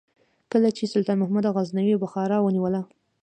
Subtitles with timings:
[0.51, 2.81] کله چې سلطان محمود غزنوي بخارا ونیوله.